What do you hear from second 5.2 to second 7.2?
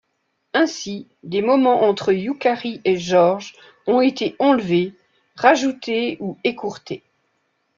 rajoutés ou écourtés.